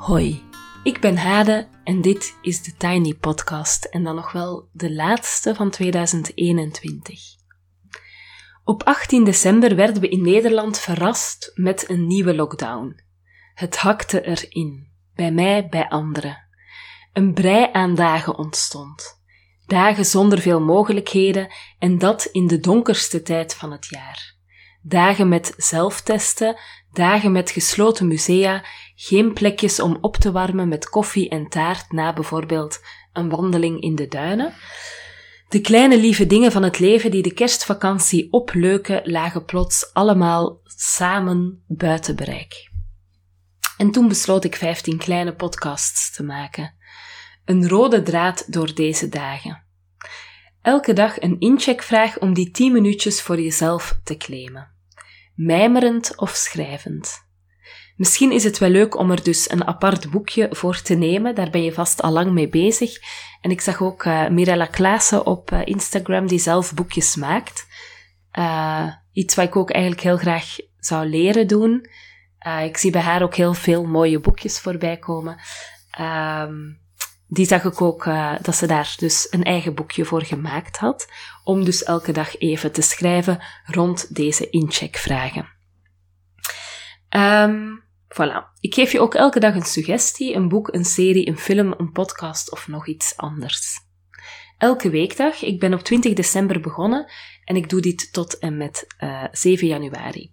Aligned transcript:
Hoi, 0.00 0.42
ik 0.82 1.00
ben 1.00 1.16
Hade 1.16 1.68
en 1.84 2.00
dit 2.00 2.38
is 2.42 2.62
de 2.62 2.74
Tiny 2.76 3.14
Podcast 3.14 3.84
en 3.84 4.04
dan 4.04 4.14
nog 4.14 4.32
wel 4.32 4.68
de 4.72 4.92
laatste 4.92 5.54
van 5.54 5.70
2021. 5.70 7.20
Op 8.64 8.82
18 8.82 9.24
december 9.24 9.76
werden 9.76 10.00
we 10.00 10.08
in 10.08 10.22
Nederland 10.22 10.78
verrast 10.78 11.52
met 11.54 11.90
een 11.90 12.06
nieuwe 12.06 12.34
lockdown. 12.34 13.00
Het 13.54 13.76
hakte 13.76 14.22
erin, 14.22 14.88
bij 15.14 15.32
mij, 15.32 15.68
bij 15.68 15.88
anderen. 15.88 16.48
Een 17.12 17.34
brei 17.34 17.68
aan 17.72 17.94
dagen 17.94 18.38
ontstond. 18.38 19.22
Dagen 19.66 20.04
zonder 20.04 20.38
veel 20.40 20.60
mogelijkheden 20.60 21.52
en 21.78 21.98
dat 21.98 22.24
in 22.24 22.46
de 22.46 22.58
donkerste 22.58 23.22
tijd 23.22 23.54
van 23.54 23.72
het 23.72 23.86
jaar. 23.86 24.38
Dagen 24.82 25.28
met 25.28 25.54
zelftesten, 25.56 26.58
dagen 26.92 27.32
met 27.32 27.50
gesloten 27.50 28.06
musea, 28.06 28.64
geen 28.94 29.32
plekjes 29.32 29.80
om 29.80 29.98
op 30.00 30.16
te 30.16 30.32
warmen 30.32 30.68
met 30.68 30.88
koffie 30.88 31.28
en 31.28 31.48
taart 31.48 31.92
na 31.92 32.12
bijvoorbeeld 32.12 32.80
een 33.12 33.28
wandeling 33.28 33.80
in 33.80 33.94
de 33.94 34.08
duinen. 34.08 34.54
De 35.48 35.60
kleine 35.60 35.98
lieve 35.98 36.26
dingen 36.26 36.52
van 36.52 36.62
het 36.62 36.78
leven 36.78 37.10
die 37.10 37.22
de 37.22 37.32
kerstvakantie 37.32 38.32
opleuken, 38.32 39.00
lagen 39.04 39.44
plots 39.44 39.90
allemaal 39.92 40.60
samen 40.64 41.64
buiten 41.66 42.16
bereik. 42.16 42.70
En 43.76 43.90
toen 43.90 44.08
besloot 44.08 44.44
ik 44.44 44.56
15 44.56 44.98
kleine 44.98 45.34
podcasts 45.34 46.12
te 46.12 46.22
maken. 46.22 46.74
Een 47.44 47.68
rode 47.68 48.02
draad 48.02 48.52
door 48.52 48.74
deze 48.74 49.08
dagen. 49.08 49.62
Elke 50.62 50.92
dag 50.92 51.20
een 51.20 51.38
incheckvraag 51.38 52.18
om 52.18 52.34
die 52.34 52.50
10 52.50 52.72
minuutjes 52.72 53.22
voor 53.22 53.40
jezelf 53.40 53.98
te 54.04 54.16
claimen. 54.16 54.79
Mijmerend 55.42 56.16
of 56.16 56.30
schrijvend. 56.30 57.28
Misschien 57.96 58.32
is 58.32 58.44
het 58.44 58.58
wel 58.58 58.68
leuk 58.68 58.98
om 58.98 59.10
er 59.10 59.22
dus 59.22 59.50
een 59.50 59.66
apart 59.66 60.10
boekje 60.10 60.48
voor 60.50 60.82
te 60.82 60.94
nemen. 60.94 61.34
Daar 61.34 61.50
ben 61.50 61.62
je 61.62 61.72
vast 61.72 62.02
al 62.02 62.12
lang 62.12 62.32
mee 62.32 62.48
bezig. 62.48 62.98
En 63.40 63.50
ik 63.50 63.60
zag 63.60 63.82
ook 63.82 64.04
uh, 64.04 64.28
Mirella 64.28 64.66
Klaassen 64.66 65.26
op 65.26 65.50
uh, 65.50 65.60
Instagram 65.64 66.26
die 66.26 66.38
zelf 66.38 66.74
boekjes 66.74 67.16
maakt. 67.16 67.66
Uh, 68.38 68.86
iets 69.12 69.34
wat 69.34 69.44
ik 69.46 69.56
ook 69.56 69.70
eigenlijk 69.70 70.02
heel 70.02 70.16
graag 70.16 70.56
zou 70.78 71.06
leren 71.06 71.46
doen. 71.46 71.86
ik 72.64 72.76
zie 72.76 72.90
bij 72.90 73.02
haar 73.02 73.22
ook 73.22 73.34
heel 73.34 73.54
veel 73.54 73.84
mooie 73.84 74.20
boekjes 74.20 74.60
voorbij 74.60 74.96
komen. 74.96 75.40
Um, 76.00 76.80
die 77.30 77.46
zag 77.46 77.64
ik 77.64 77.80
ook 77.80 78.04
dat 78.42 78.54
ze 78.56 78.66
daar 78.66 78.94
dus 78.96 79.26
een 79.30 79.44
eigen 79.44 79.74
boekje 79.74 80.04
voor 80.04 80.22
gemaakt 80.22 80.76
had. 80.76 81.08
Om 81.44 81.64
dus 81.64 81.82
elke 81.82 82.12
dag 82.12 82.38
even 82.38 82.72
te 82.72 82.82
schrijven 82.82 83.42
rond 83.64 84.14
deze 84.14 84.50
incheckvragen. 84.50 85.48
Um, 87.16 87.88
Voilà. 88.10 88.52
Ik 88.60 88.74
geef 88.74 88.92
je 88.92 89.00
ook 89.00 89.14
elke 89.14 89.40
dag 89.40 89.54
een 89.54 89.62
suggestie, 89.62 90.34
een 90.34 90.48
boek, 90.48 90.74
een 90.74 90.84
serie, 90.84 91.28
een 91.28 91.38
film, 91.38 91.74
een 91.76 91.92
podcast 91.92 92.52
of 92.52 92.68
nog 92.68 92.86
iets 92.86 93.16
anders. 93.16 93.78
Elke 94.58 94.90
weekdag. 94.90 95.42
Ik 95.42 95.60
ben 95.60 95.74
op 95.74 95.80
20 95.80 96.12
december 96.12 96.60
begonnen 96.60 97.10
en 97.44 97.56
ik 97.56 97.68
doe 97.68 97.80
dit 97.80 98.12
tot 98.12 98.38
en 98.38 98.56
met 98.56 98.86
uh, 99.00 99.22
eh, 99.22 99.28
7 99.32 99.66
januari. 99.66 100.32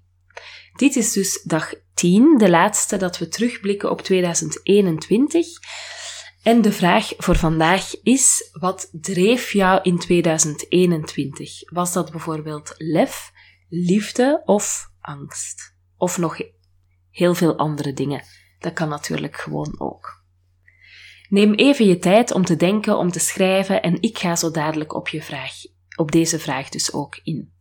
Dit 0.75 0.95
is 0.95 1.11
dus 1.11 1.41
dag 1.43 1.73
10, 1.93 2.37
de 2.37 2.49
laatste 2.49 2.97
dat 2.97 3.17
we 3.17 3.27
terugblikken 3.27 3.91
op 3.91 4.01
2021. 4.01 5.47
En 6.47 6.61
de 6.61 6.71
vraag 6.71 7.13
voor 7.17 7.35
vandaag 7.35 8.01
is: 8.03 8.49
wat 8.51 8.89
dreef 8.91 9.51
jou 9.51 9.79
in 9.81 9.99
2021? 9.99 11.71
Was 11.71 11.93
dat 11.93 12.11
bijvoorbeeld 12.11 12.73
lef, 12.77 13.31
liefde 13.69 14.41
of 14.45 14.91
angst? 14.99 15.75
Of 15.97 16.17
nog 16.17 16.37
heel 17.09 17.33
veel 17.33 17.57
andere 17.57 17.93
dingen. 17.93 18.23
Dat 18.59 18.73
kan 18.73 18.89
natuurlijk 18.89 19.35
gewoon 19.35 19.75
ook. 19.79 20.23
Neem 21.29 21.53
even 21.53 21.85
je 21.85 21.97
tijd 21.97 22.31
om 22.31 22.45
te 22.45 22.55
denken, 22.55 22.97
om 22.97 23.11
te 23.11 23.19
schrijven 23.19 23.81
en 23.81 24.01
ik 24.01 24.17
ga 24.17 24.35
zo 24.35 24.51
dadelijk 24.51 24.93
op 24.93 25.07
je 25.07 25.21
vraag, 25.21 25.53
op 25.95 26.11
deze 26.11 26.39
vraag 26.39 26.69
dus 26.69 26.93
ook 26.93 27.19
in. 27.23 27.53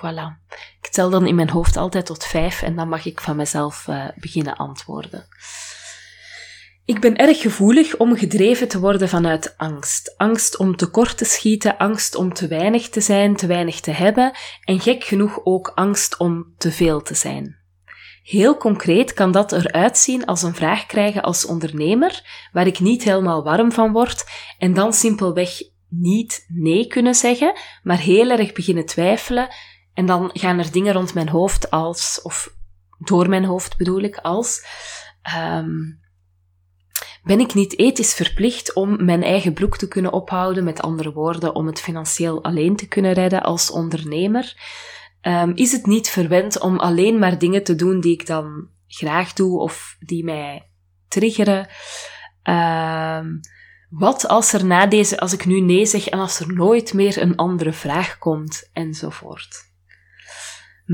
Voilà. 0.00 0.56
Ik 0.82 0.88
tel 0.90 1.10
dan 1.10 1.26
in 1.26 1.34
mijn 1.34 1.50
hoofd 1.50 1.76
altijd 1.76 2.06
tot 2.06 2.24
vijf 2.24 2.62
en 2.62 2.76
dan 2.76 2.88
mag 2.88 3.04
ik 3.04 3.20
van 3.20 3.36
mezelf 3.36 3.86
uh, 3.88 4.04
beginnen 4.16 4.56
antwoorden. 4.56 5.26
Ik 6.84 7.00
ben 7.00 7.16
erg 7.16 7.40
gevoelig 7.40 7.96
om 7.96 8.16
gedreven 8.16 8.68
te 8.68 8.80
worden 8.80 9.08
vanuit 9.08 9.54
angst. 9.56 10.14
Angst 10.16 10.56
om 10.56 10.76
tekort 10.76 11.18
te 11.18 11.24
schieten, 11.24 11.78
angst 11.78 12.14
om 12.14 12.32
te 12.32 12.48
weinig 12.48 12.88
te 12.88 13.00
zijn, 13.00 13.36
te 13.36 13.46
weinig 13.46 13.80
te 13.80 13.90
hebben 13.90 14.32
en 14.64 14.80
gek 14.80 15.04
genoeg 15.04 15.40
ook 15.44 15.72
angst 15.74 16.18
om 16.18 16.54
te 16.58 16.72
veel 16.72 17.02
te 17.02 17.14
zijn. 17.14 17.58
Heel 18.22 18.56
concreet 18.56 19.12
kan 19.14 19.32
dat 19.32 19.52
eruit 19.52 19.98
zien 19.98 20.24
als 20.24 20.42
een 20.42 20.54
vraag 20.54 20.86
krijgen 20.86 21.22
als 21.22 21.46
ondernemer, 21.46 22.48
waar 22.52 22.66
ik 22.66 22.80
niet 22.80 23.02
helemaal 23.02 23.44
warm 23.44 23.72
van 23.72 23.92
word 23.92 24.24
en 24.58 24.74
dan 24.74 24.92
simpelweg 24.92 25.62
niet 25.88 26.44
nee 26.48 26.86
kunnen 26.86 27.14
zeggen, 27.14 27.52
maar 27.82 27.98
heel 27.98 28.30
erg 28.30 28.52
beginnen 28.52 28.86
twijfelen 28.86 29.48
en 29.94 30.06
dan 30.06 30.30
gaan 30.32 30.58
er 30.58 30.72
dingen 30.72 30.92
rond 30.92 31.14
mijn 31.14 31.28
hoofd 31.28 31.70
als, 31.70 32.20
of 32.22 32.54
door 32.98 33.28
mijn 33.28 33.44
hoofd 33.44 33.76
bedoel 33.76 34.00
ik, 34.00 34.16
als, 34.16 34.66
um, 35.36 36.00
ben 37.22 37.40
ik 37.40 37.54
niet 37.54 37.78
ethisch 37.78 38.14
verplicht 38.14 38.74
om 38.74 39.04
mijn 39.04 39.22
eigen 39.22 39.52
broek 39.52 39.76
te 39.76 39.88
kunnen 39.88 40.12
ophouden, 40.12 40.64
met 40.64 40.82
andere 40.82 41.12
woorden, 41.12 41.54
om 41.54 41.66
het 41.66 41.80
financieel 41.80 42.44
alleen 42.44 42.76
te 42.76 42.88
kunnen 42.88 43.12
redden 43.12 43.42
als 43.42 43.70
ondernemer? 43.70 44.54
Um, 45.22 45.52
is 45.54 45.72
het 45.72 45.86
niet 45.86 46.08
verwend 46.08 46.60
om 46.60 46.78
alleen 46.78 47.18
maar 47.18 47.38
dingen 47.38 47.64
te 47.64 47.74
doen 47.74 48.00
die 48.00 48.12
ik 48.12 48.26
dan 48.26 48.68
graag 48.86 49.32
doe 49.32 49.60
of 49.60 49.96
die 50.00 50.24
mij 50.24 50.70
triggeren? 51.08 51.68
Um, 52.42 53.40
wat 53.90 54.28
als 54.28 54.52
er 54.52 54.64
na 54.64 54.86
deze, 54.86 55.20
als 55.20 55.32
ik 55.32 55.46
nu 55.46 55.60
nee 55.60 55.86
zeg 55.86 56.08
en 56.08 56.18
als 56.18 56.40
er 56.40 56.52
nooit 56.52 56.92
meer 56.92 57.22
een 57.22 57.36
andere 57.36 57.72
vraag 57.72 58.18
komt, 58.18 58.70
enzovoort. 58.72 59.69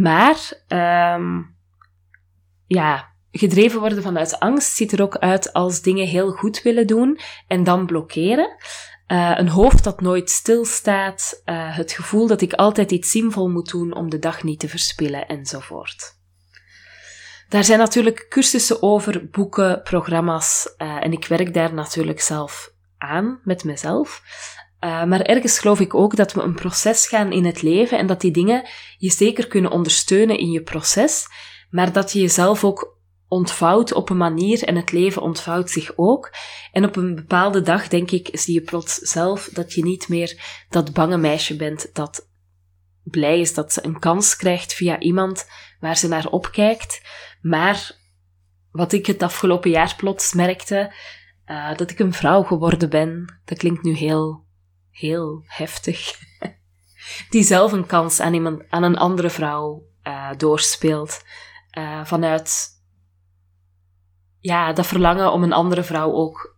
Maar, 0.03 0.53
um, 0.69 1.57
ja, 2.67 3.13
gedreven 3.31 3.81
worden 3.81 4.03
vanuit 4.03 4.41
angst 4.41 4.77
ziet 4.77 4.93
er 4.93 5.03
ook 5.03 5.17
uit 5.17 5.53
als 5.53 5.83
dingen 5.83 6.07
heel 6.07 6.31
goed 6.31 6.63
willen 6.63 6.87
doen 6.87 7.19
en 7.47 7.65
dan 7.65 7.87
blokkeren. 7.87 8.57
Uh, 9.09 9.33
een 9.35 9.49
hoofd 9.49 9.85
dat 9.85 10.01
nooit 10.01 10.31
stilstaat, 10.31 11.43
uh, 11.45 11.77
het 11.77 11.93
gevoel 11.93 12.27
dat 12.27 12.41
ik 12.41 12.53
altijd 12.53 12.91
iets 12.91 13.11
zinvol 13.11 13.49
moet 13.49 13.71
doen 13.71 13.95
om 13.95 14.11
de 14.11 14.19
dag 14.19 14.43
niet 14.43 14.59
te 14.61 14.69
verspillen 14.69 15.27
enzovoort. 15.27 16.15
Daar 17.49 17.65
zijn 17.65 17.79
natuurlijk 17.79 18.27
cursussen 18.29 18.83
over, 18.83 19.29
boeken, 19.31 19.83
programma's 19.83 20.75
uh, 20.79 21.05
en 21.05 21.13
ik 21.13 21.27
werk 21.27 21.55
daar 21.55 21.75
natuurlijk 21.75 22.21
zelf 22.21 22.73
aan 22.99 23.41
met 23.45 23.65
mezelf. 23.65 24.23
Maar 24.81 25.21
ergens 25.21 25.59
geloof 25.59 25.81
ik 25.81 25.95
ook 25.95 26.17
dat 26.17 26.33
we 26.33 26.43
een 26.43 26.55
proces 26.55 27.07
gaan 27.07 27.33
in 27.33 27.45
het 27.45 27.63
leven 27.63 27.99
en 27.99 28.07
dat 28.07 28.21
die 28.21 28.31
dingen 28.31 28.69
je 28.99 29.11
zeker 29.11 29.47
kunnen 29.47 29.71
ondersteunen 29.71 30.39
in 30.39 30.51
je 30.51 30.63
proces, 30.63 31.27
maar 31.71 31.93
dat 31.93 32.13
je 32.13 32.21
jezelf 32.21 32.65
ook 32.65 32.97
ontvouwt 33.29 33.93
op 33.93 34.11
een 34.11 34.17
manier 34.17 34.63
en 34.63 34.77
het 34.77 34.93
leven 34.93 35.23
ontvouwt 35.23 35.71
zich 35.71 35.93
ook. 35.97 36.35
En 36.73 36.85
op 36.85 36.97
een 36.97 37.15
bepaalde 37.15 37.63
dag, 37.63 37.89
denk 37.89 38.11
ik, 38.11 38.29
zie 38.33 38.55
je 38.55 38.61
plots 38.61 38.95
zelf 38.95 39.49
dat 39.53 39.73
je 39.73 39.83
niet 39.83 40.09
meer 40.09 40.65
dat 40.69 40.93
bange 40.93 41.17
meisje 41.17 41.57
bent 41.57 41.95
dat 41.95 42.29
blij 43.03 43.41
is 43.41 43.55
dat 43.55 43.73
ze 43.73 43.85
een 43.85 43.99
kans 43.99 44.37
krijgt 44.37 44.75
via 44.75 44.99
iemand 44.99 45.47
waar 45.81 45.97
ze 45.97 46.09
naar 46.09 46.27
opkijkt. 46.27 47.03
Maar 47.41 47.97
wat 48.71 48.93
ik 48.93 49.07
het 49.07 49.23
afgelopen 49.23 49.71
jaar 49.71 49.95
plots 49.97 50.33
merkte, 50.33 50.95
uh, 51.47 51.75
dat 51.77 51.91
ik 51.91 51.99
een 51.99 52.13
vrouw 52.13 52.43
geworden 52.43 52.91
ben, 52.91 53.41
dat 53.45 53.59
klinkt 53.59 53.83
nu 53.83 53.93
heel, 53.93 54.46
heel 54.99 55.45
heftig. 55.47 56.19
Die 57.31 57.43
zelf 57.43 57.73
een 57.73 57.87
kans 57.87 58.21
aan, 58.21 58.35
iemand, 58.35 58.63
aan 58.69 58.83
een 58.83 58.97
andere 58.97 59.31
vrouw 59.31 59.83
uh, 60.03 60.31
doorspeelt. 60.37 61.25
Uh, 61.79 62.05
vanuit 62.05 62.75
ja, 64.41 64.73
dat 64.73 64.87
verlangen 64.87 65.33
om 65.33 65.43
een 65.43 65.53
andere 65.53 65.83
vrouw 65.83 66.13
ook 66.13 66.57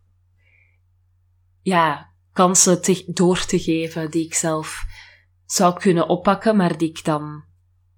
ja, 1.62 2.12
kansen 2.32 2.82
te, 2.82 3.04
door 3.06 3.44
te 3.44 3.58
geven 3.58 4.10
die 4.10 4.24
ik 4.24 4.34
zelf 4.34 4.84
zou 5.46 5.78
kunnen 5.78 6.08
oppakken, 6.08 6.56
maar 6.56 6.78
die 6.78 6.88
ik 6.88 7.04
dan, 7.04 7.44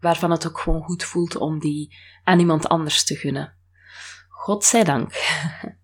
waarvan 0.00 0.30
het 0.30 0.46
ook 0.46 0.58
gewoon 0.58 0.82
goed 0.82 1.04
voelt 1.04 1.36
om 1.36 1.58
die 1.58 1.96
aan 2.24 2.38
iemand 2.38 2.68
anders 2.68 3.04
te 3.04 3.16
gunnen. 3.16 3.56
Godzijdank. 4.28 5.12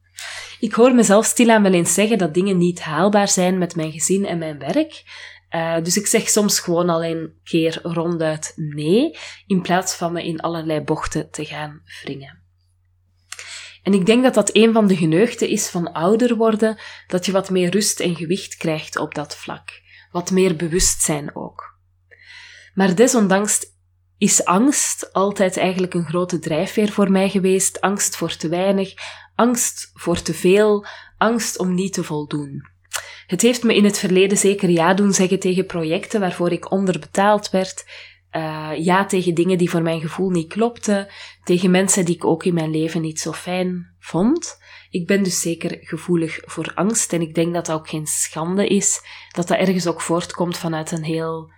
ik 0.61 0.73
hoor 0.73 0.95
mezelf 0.95 1.27
stilaan 1.27 1.63
wel 1.63 1.73
eens 1.73 1.95
zeggen 1.95 2.19
dat 2.19 2.35
dingen 2.35 2.59
niet 2.59 2.81
haalbaar 2.81 3.29
zijn 3.29 3.59
met 3.59 3.77
mijn 3.77 3.93
gezin 3.93 4.27
en 4.27 4.39
mijn 4.39 4.59
werk. 4.59 5.03
Uh, 5.51 5.83
dus 5.83 5.97
ik 5.97 6.07
zeg 6.07 6.29
soms 6.29 6.61
gewoon 6.61 6.89
al 6.89 7.05
een 7.05 7.33
keer 7.45 7.79
ronduit 7.83 8.53
nee, 8.57 9.17
in 9.47 9.63
plaats 9.63 9.95
van 9.95 10.13
me 10.13 10.25
in 10.25 10.41
allerlei 10.41 10.81
bochten 10.81 11.31
te 11.31 11.45
gaan 11.45 11.83
wringen. 12.03 12.45
En 13.83 13.93
ik 13.93 14.07
denk 14.07 14.23
dat 14.23 14.35
dat 14.35 14.51
een 14.53 14.73
van 14.73 14.87
de 14.87 14.97
geneugten 14.97 15.49
is 15.49 15.69
van 15.69 15.93
ouder 15.93 16.37
worden, 16.37 16.79
dat 17.07 17.27
je 17.27 17.33
wat 17.33 17.51
meer 17.51 17.71
rust 17.71 18.01
en 18.01 18.17
gewicht 18.17 18.57
krijgt 18.57 18.99
op 18.99 19.15
dat 19.15 19.37
vlak. 19.37 19.81
Wat 20.11 20.31
meer 20.31 20.57
bewustzijn 20.57 21.37
ook. 21.37 21.79
Maar 22.75 22.95
desondanks 22.95 23.75
is 24.19 24.45
angst 24.45 25.13
altijd 25.13 25.57
eigenlijk 25.57 25.95
een 25.95 26.07
grote 26.07 26.39
drijfveer 26.39 26.93
voor 26.93 27.11
mij 27.11 27.29
geweest. 27.29 27.81
Angst 27.81 28.17
voor 28.17 28.37
te 28.37 28.49
weinig, 28.49 28.95
angst 29.37 29.91
voor 29.95 30.23
te 30.23 30.35
veel, 30.35 30.87
angst 31.19 31.59
om 31.59 31.75
niet 31.75 31.93
te 31.93 32.05
voldoen. 32.05 32.75
Het 33.27 33.43
heeft 33.43 33.63
me 33.63 33.75
in 33.75 33.85
het 33.85 33.99
verleden 33.99 34.39
zeker 34.39 34.69
ja 34.69 34.95
doen 34.95 35.13
zeggen 35.13 35.39
tegen 35.39 35.67
projecten 35.67 36.21
waarvoor 36.21 36.53
ik 36.53 36.71
onderbetaald 36.71 37.51
werd, 37.51 37.85
uh, 38.33 38.71
ja 38.77 39.05
tegen 39.05 39.35
dingen 39.35 39.59
die 39.59 39.71
voor 39.71 39.83
mijn 39.83 40.01
gevoel 40.01 40.31
niet 40.31 40.53
klopten, 40.53 41.09
tegen 41.45 41.71
mensen 41.71 42.05
die 42.05 42.15
ik 42.15 42.25
ook 42.25 42.45
in 42.45 42.55
mijn 42.55 42.71
leven 42.71 43.01
niet 43.01 43.21
zo 43.21 43.33
fijn 43.33 43.95
vond. 43.99 44.59
Ik 44.91 45.07
ben 45.07 45.23
dus 45.23 45.41
zeker 45.41 45.79
gevoelig 45.81 46.41
voor 46.45 46.73
angst 46.75 47.13
en 47.13 47.21
ik 47.21 47.35
denk 47.35 47.55
dat 47.55 47.67
dat 47.67 47.77
ook 47.77 47.89
geen 47.89 48.07
schande 48.07 48.67
is, 48.67 49.01
dat 49.31 49.49
dat 49.49 49.59
ergens 49.59 49.87
ook 49.87 50.01
voortkomt 50.01 50.59
vanuit 50.59 50.91
een 50.91 51.05
heel 51.05 51.53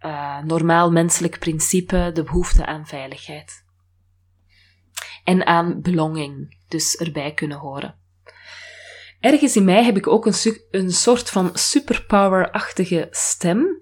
uh, 0.00 0.42
normaal 0.42 0.90
menselijk 0.90 1.38
principe, 1.38 2.10
de 2.14 2.22
behoefte 2.22 2.66
aan 2.66 2.86
veiligheid. 2.86 3.63
En 5.24 5.46
aan 5.46 5.80
belonging, 5.80 6.58
dus 6.68 6.96
erbij 6.96 7.34
kunnen 7.34 7.58
horen. 7.58 7.94
Ergens 9.20 9.56
in 9.56 9.64
mij 9.64 9.84
heb 9.84 9.96
ik 9.96 10.06
ook 10.06 10.26
een, 10.26 10.34
een 10.70 10.90
soort 10.90 11.30
van 11.30 11.50
superpower-achtige 11.54 13.08
stem, 13.10 13.78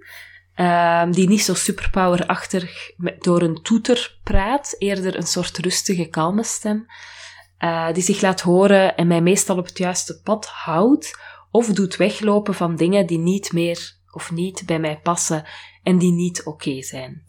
uh, 0.57 1.05
die 1.11 1.29
niet 1.29 1.43
zo 1.43 1.55
superpower-achtig 1.55 2.91
door 3.19 3.43
een 3.43 3.63
toeter 3.63 4.19
praat, 4.23 4.75
eerder 4.79 5.17
een 5.17 5.27
soort 5.27 5.59
rustige, 5.59 6.09
kalme 6.09 6.45
stem, 6.45 6.87
uh, 7.59 7.93
die 7.93 8.03
zich 8.03 8.21
laat 8.21 8.41
horen 8.41 8.97
en 8.97 9.07
mij 9.07 9.21
meestal 9.21 9.59
op 9.59 9.65
het 9.65 9.79
juiste 9.79 10.21
pad 10.21 10.47
houdt, 10.47 11.19
of 11.51 11.67
doet 11.67 11.97
weglopen 11.97 12.55
van 12.55 12.77
dingen 12.77 13.07
die 13.07 13.19
niet 13.19 13.53
meer 13.53 13.97
of 14.11 14.31
niet 14.31 14.63
bij 14.67 14.79
mij 14.79 15.01
passen 15.03 15.45
en 15.83 15.99
die 15.99 16.13
niet 16.13 16.45
oké 16.45 16.83
zijn. 16.83 17.25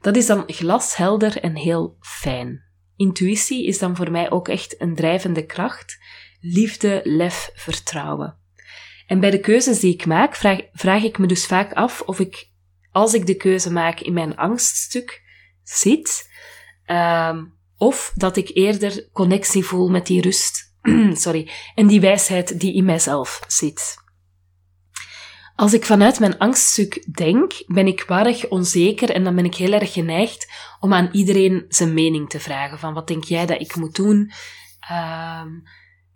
Dat 0.00 0.16
is 0.16 0.26
dan 0.26 0.44
glashelder 0.46 1.40
en 1.40 1.56
heel 1.56 1.96
fijn. 2.00 2.69
Intuïtie 3.00 3.66
is 3.66 3.78
dan 3.78 3.96
voor 3.96 4.10
mij 4.10 4.30
ook 4.30 4.48
echt 4.48 4.80
een 4.80 4.94
drijvende 4.94 5.46
kracht. 5.46 5.98
Liefde, 6.40 7.00
lef, 7.04 7.50
vertrouwen. 7.54 8.36
En 9.06 9.20
bij 9.20 9.30
de 9.30 9.40
keuzes 9.40 9.80
die 9.80 9.94
ik 9.94 10.06
maak, 10.06 10.36
vraag, 10.36 10.60
vraag 10.72 11.02
ik 11.02 11.18
me 11.18 11.26
dus 11.26 11.46
vaak 11.46 11.72
af 11.72 12.00
of 12.00 12.18
ik, 12.18 12.48
als 12.90 13.14
ik 13.14 13.26
de 13.26 13.34
keuze 13.34 13.72
maak, 13.72 14.00
in 14.00 14.12
mijn 14.12 14.36
angststuk 14.36 15.22
zit, 15.62 16.30
um, 16.86 17.54
of 17.76 18.12
dat 18.14 18.36
ik 18.36 18.50
eerder 18.54 19.08
connectie 19.12 19.64
voel 19.64 19.88
met 19.88 20.06
die 20.06 20.20
rust, 20.20 20.74
sorry, 21.24 21.50
en 21.74 21.86
die 21.86 22.00
wijsheid 22.00 22.60
die 22.60 22.74
in 22.74 22.84
mijzelf 22.84 23.40
zit. 23.46 23.96
Als 25.60 25.72
ik 25.72 25.84
vanuit 25.84 26.20
mijn 26.20 26.38
angststuk 26.38 27.16
denk, 27.16 27.52
ben 27.66 27.86
ik 27.86 28.04
warrig, 28.06 28.48
onzeker 28.48 29.10
en 29.10 29.24
dan 29.24 29.34
ben 29.34 29.44
ik 29.44 29.54
heel 29.54 29.72
erg 29.72 29.92
geneigd 29.92 30.52
om 30.80 30.92
aan 30.92 31.08
iedereen 31.12 31.64
zijn 31.68 31.94
mening 31.94 32.28
te 32.28 32.40
vragen. 32.40 32.78
Van 32.78 32.94
wat 32.94 33.08
denk 33.08 33.24
jij 33.24 33.46
dat 33.46 33.60
ik 33.60 33.76
moet 33.76 33.94
doen? 33.94 34.30
Uh, 34.90 35.42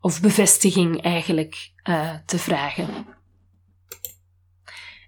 of 0.00 0.20
bevestiging 0.20 1.02
eigenlijk 1.02 1.73
uh, 1.88 2.14
te 2.26 2.38
vragen. 2.38 2.88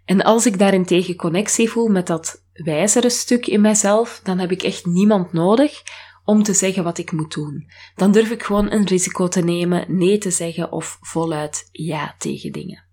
En 0.05 0.23
als 0.23 0.47
ik 0.47 0.59
daarentegen 0.59 1.17
connectie 1.17 1.71
voel 1.71 1.89
met 1.89 2.06
dat 2.06 2.44
wijzere 2.53 3.11
stuk 3.11 3.47
in 3.47 3.61
mijzelf, 3.61 4.21
dan 4.23 4.39
heb 4.39 4.50
ik 4.50 4.62
echt 4.62 4.87
niemand 4.87 5.32
nodig 5.32 5.82
om 6.25 6.43
te 6.43 6.55
zeggen 6.55 6.85
wat 6.85 6.99
ik 6.99 7.12
moet 7.12 7.35
doen. 7.35 7.71
Dan 7.94 8.12
durf 8.12 8.31
ik 8.31 8.43
gewoon 8.43 8.73
een 8.73 8.87
risico 8.87 9.29
te 9.29 9.41
nemen, 9.41 9.97
nee 9.97 10.19
te 10.19 10.31
zeggen 10.31 10.73
of 10.73 10.99
voluit 11.00 11.69
ja 11.73 12.15
tegen 12.19 12.53
dingen. 12.53 12.86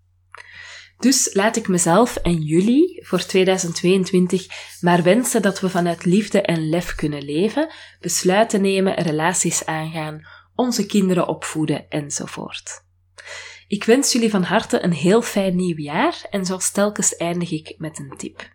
Dus 1.04 1.34
laat 1.34 1.56
ik 1.56 1.68
mezelf 1.68 2.16
en 2.16 2.42
jullie 2.42 3.06
voor 3.06 3.26
2022 3.26 4.48
maar 4.82 5.04
wensen 5.04 5.42
dat 5.42 5.60
we 5.60 5.70
vanuit 5.70 6.06
liefde 6.06 6.42
en 6.42 6.70
lef 6.70 6.96
kunnen 6.96 7.24
leven, 7.24 7.74
besluiten 8.00 8.62
nemen, 8.62 8.94
relaties 8.94 9.66
aangaan, 9.66 10.28
onze 10.56 10.86
kinderen 10.86 11.28
opvoeden 11.28 11.90
enzovoort. 11.90 12.84
Ik 13.68 13.84
wens 13.84 14.12
jullie 14.12 14.30
van 14.30 14.44
harte 14.44 14.84
een 14.84 14.92
heel 14.92 15.22
fijn 15.22 15.56
nieuw 15.56 15.78
jaar 15.78 16.26
en 16.30 16.46
zoals 16.46 16.72
telkens 16.72 17.16
eindig 17.16 17.52
ik 17.52 17.76
met 17.78 18.00
een 18.00 18.14
tip. 18.18 18.50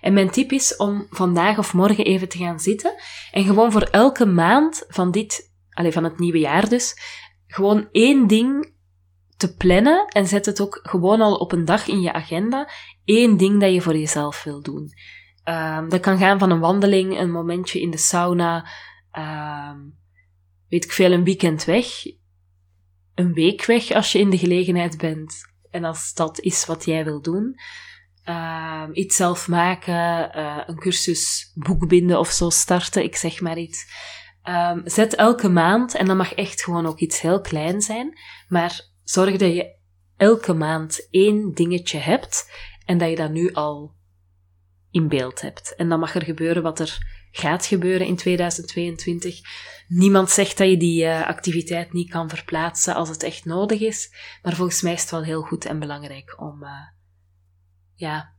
En 0.00 0.12
mijn 0.12 0.30
tip 0.30 0.52
is 0.52 0.76
om 0.76 1.06
vandaag 1.10 1.58
of 1.58 1.74
morgen 1.74 2.04
even 2.04 2.28
te 2.28 2.38
gaan 2.38 2.60
zitten 2.60 2.94
en 3.32 3.44
gewoon 3.44 3.72
voor 3.72 3.88
elke 3.90 4.26
maand 4.26 4.84
van 4.88 5.10
dit, 5.10 5.50
allez, 5.70 5.94
van 5.94 6.04
het 6.04 6.18
nieuwe 6.18 6.38
jaar 6.38 6.68
dus, 6.68 6.96
gewoon 7.46 7.88
één 7.92 8.26
ding 8.26 8.78
te 9.40 9.54
plannen 9.54 10.06
en 10.06 10.26
zet 10.26 10.46
het 10.46 10.60
ook 10.60 10.80
gewoon 10.82 11.20
al 11.20 11.34
op 11.34 11.52
een 11.52 11.64
dag 11.64 11.86
in 11.86 12.00
je 12.00 12.12
agenda. 12.12 12.70
Eén 13.04 13.36
ding 13.36 13.60
dat 13.60 13.72
je 13.72 13.80
voor 13.80 13.96
jezelf 13.96 14.42
wil 14.42 14.62
doen. 14.62 14.92
Um, 15.44 15.88
dat 15.88 16.00
kan 16.00 16.18
gaan 16.18 16.38
van 16.38 16.50
een 16.50 16.60
wandeling, 16.60 17.18
een 17.18 17.30
momentje 17.30 17.80
in 17.80 17.90
de 17.90 17.98
sauna, 17.98 18.68
um, 19.18 19.98
weet 20.68 20.84
ik 20.84 20.92
veel, 20.92 21.12
een 21.12 21.24
weekend 21.24 21.64
weg, 21.64 21.86
een 23.14 23.32
week 23.32 23.64
weg 23.64 23.90
als 23.90 24.12
je 24.12 24.18
in 24.18 24.30
de 24.30 24.38
gelegenheid 24.38 24.98
bent 24.98 25.34
en 25.70 25.84
als 25.84 26.14
dat 26.14 26.40
is 26.40 26.66
wat 26.66 26.84
jij 26.84 27.04
wil 27.04 27.22
doen. 27.22 27.60
Um, 28.24 28.90
iets 28.92 29.16
zelf 29.16 29.48
maken, 29.48 30.30
uh, 30.36 30.62
een 30.66 30.78
cursus 30.78 31.52
boekbinden 31.54 32.18
of 32.18 32.30
zo 32.30 32.50
starten, 32.50 33.02
ik 33.02 33.16
zeg 33.16 33.40
maar 33.40 33.58
iets. 33.58 33.86
Zet 34.84 35.14
elke 35.14 35.48
maand, 35.48 35.94
en 35.94 36.06
dat 36.06 36.16
mag 36.16 36.34
echt 36.34 36.62
gewoon 36.62 36.86
ook 36.86 36.98
iets 36.98 37.20
heel 37.20 37.40
klein 37.40 37.80
zijn, 37.80 38.18
maar 38.48 38.89
zorg 39.10 39.36
dat 39.36 39.54
je 39.54 39.74
elke 40.16 40.52
maand 40.52 41.08
één 41.10 41.54
dingetje 41.54 41.98
hebt 41.98 42.50
en 42.84 42.98
dat 42.98 43.10
je 43.10 43.16
dat 43.16 43.30
nu 43.30 43.52
al 43.52 43.94
in 44.90 45.08
beeld 45.08 45.40
hebt. 45.40 45.74
En 45.74 45.88
dan 45.88 46.00
mag 46.00 46.14
er 46.14 46.22
gebeuren 46.22 46.62
wat 46.62 46.80
er 46.80 47.18
gaat 47.30 47.66
gebeuren 47.66 48.06
in 48.06 48.16
2022. 48.16 49.40
Niemand 49.88 50.30
zegt 50.30 50.58
dat 50.58 50.68
je 50.68 50.76
die 50.76 51.04
uh, 51.04 51.26
activiteit 51.26 51.92
niet 51.92 52.10
kan 52.10 52.28
verplaatsen 52.28 52.94
als 52.94 53.08
het 53.08 53.22
echt 53.22 53.44
nodig 53.44 53.80
is, 53.80 54.14
maar 54.42 54.54
volgens 54.54 54.82
mij 54.82 54.92
is 54.92 55.00
het 55.00 55.10
wel 55.10 55.22
heel 55.22 55.42
goed 55.42 55.64
en 55.64 55.78
belangrijk 55.78 56.40
om, 56.40 56.62
uh, 56.62 56.70
ja, 57.94 58.34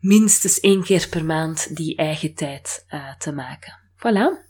minstens 0.00 0.60
één 0.60 0.82
keer 0.82 1.08
per 1.08 1.24
maand 1.24 1.76
die 1.76 1.96
eigen 1.96 2.34
tijd 2.34 2.86
uh, 2.88 3.16
te 3.16 3.32
maken. 3.32 3.78
Voilà. 3.96 4.45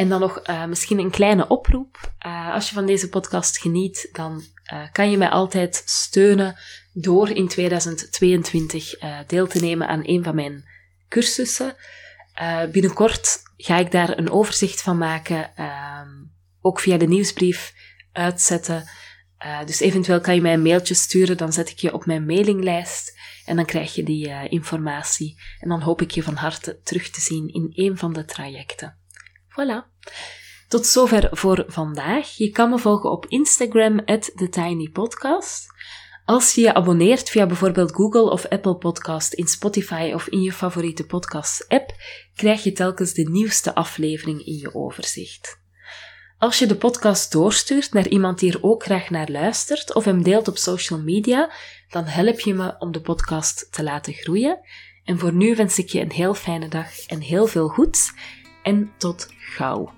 En 0.00 0.08
dan 0.08 0.20
nog 0.20 0.48
uh, 0.48 0.64
misschien 0.64 0.98
een 0.98 1.10
kleine 1.10 1.48
oproep. 1.48 2.12
Uh, 2.26 2.54
als 2.54 2.68
je 2.68 2.74
van 2.74 2.86
deze 2.86 3.08
podcast 3.08 3.58
geniet, 3.58 4.08
dan 4.12 4.42
uh, 4.72 4.82
kan 4.92 5.10
je 5.10 5.16
mij 5.16 5.28
altijd 5.28 5.82
steunen 5.84 6.56
door 6.92 7.30
in 7.30 7.48
2022 7.48 8.94
deel 9.26 9.46
te 9.46 9.60
nemen 9.60 9.88
aan 9.88 10.00
een 10.04 10.24
van 10.24 10.34
mijn 10.34 10.64
cursussen. 11.08 11.76
binnenkort 12.72 13.42
ga 13.56 13.78
ik 13.78 13.90
daar 13.90 14.18
een 14.18 14.30
overzicht 14.30 14.82
van 14.82 14.98
maken, 14.98 15.56
ehm, 15.56 16.08
ook 16.60 16.80
via 16.80 16.96
de 16.96 17.08
nieuwsbrief 17.08 17.74
uitzetten. 18.12 18.88
dus 19.64 19.80
eventueel 19.80 20.20
kan 20.20 20.34
je 20.34 20.40
mij 20.40 20.52
een 20.52 20.62
mailtje 20.62 20.94
sturen, 20.94 21.36
dan 21.36 21.52
zet 21.52 21.70
ik 21.70 21.78
je 21.78 21.94
op 21.94 22.06
mijn 22.06 22.26
mailinglijst 22.26 23.18
en 23.44 23.56
dan 23.56 23.64
krijg 23.64 23.94
je 23.94 24.02
die 24.02 24.48
informatie. 24.48 25.40
En 25.58 25.68
dan 25.68 25.80
hoop 25.80 26.02
ik 26.02 26.10
je 26.10 26.22
van 26.22 26.34
harte 26.34 26.80
terug 26.82 27.10
te 27.10 27.20
zien 27.20 27.48
in 27.48 27.70
een 27.74 27.98
van 27.98 28.12
de 28.12 28.24
trajecten. 28.24 28.99
Voilà. 29.60 29.84
Tot 30.68 30.86
zover 30.86 31.28
voor 31.30 31.64
vandaag. 31.66 32.36
Je 32.36 32.50
kan 32.50 32.70
me 32.70 32.78
volgen 32.78 33.10
op 33.10 33.26
Instagram, 33.26 34.04
TheTinyPodcast. 34.04 35.66
Als 36.24 36.54
je 36.54 36.60
je 36.60 36.74
abonneert 36.74 37.30
via 37.30 37.46
bijvoorbeeld 37.46 37.94
Google 37.94 38.30
of 38.30 38.46
Apple 38.46 38.76
Podcast 38.76 39.32
in 39.32 39.46
Spotify 39.46 40.10
of 40.14 40.28
in 40.28 40.42
je 40.42 40.52
favoriete 40.52 41.06
podcast-app, 41.06 41.94
krijg 42.34 42.62
je 42.62 42.72
telkens 42.72 43.12
de 43.12 43.30
nieuwste 43.30 43.74
aflevering 43.74 44.46
in 44.46 44.56
je 44.56 44.74
overzicht. 44.74 45.58
Als 46.38 46.58
je 46.58 46.66
de 46.66 46.76
podcast 46.76 47.32
doorstuurt 47.32 47.92
naar 47.92 48.08
iemand 48.08 48.38
die 48.38 48.52
er 48.52 48.62
ook 48.62 48.82
graag 48.82 49.10
naar 49.10 49.30
luistert 49.30 49.94
of 49.94 50.04
hem 50.04 50.22
deelt 50.22 50.48
op 50.48 50.56
social 50.56 50.98
media, 50.98 51.52
dan 51.88 52.04
help 52.04 52.40
je 52.40 52.54
me 52.54 52.74
om 52.78 52.92
de 52.92 53.00
podcast 53.00 53.72
te 53.72 53.82
laten 53.82 54.12
groeien. 54.12 54.60
En 55.04 55.18
voor 55.18 55.32
nu 55.32 55.54
wens 55.54 55.78
ik 55.78 55.88
je 55.88 56.00
een 56.00 56.12
heel 56.12 56.34
fijne 56.34 56.68
dag 56.68 57.06
en 57.06 57.20
heel 57.20 57.46
veel 57.46 57.68
goeds 57.68 58.12
en 58.62 58.92
tot 58.98 59.28
gauw. 59.38 59.92